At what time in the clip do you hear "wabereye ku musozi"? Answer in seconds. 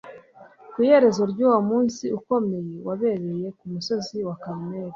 2.87-4.17